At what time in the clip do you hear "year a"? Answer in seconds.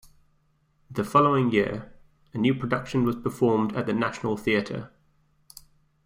1.51-2.39